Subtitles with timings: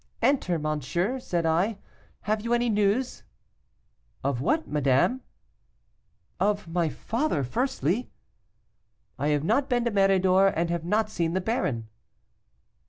[0.19, 1.77] 'Enter, monsieur,' said I,
[2.21, 3.21] 'have you any news?'
[4.23, 5.21] 'Of what, madame?'
[6.39, 8.09] 'Of my father, firstly?'
[9.19, 11.87] 'I have not been to Méridor and have not seen the baron.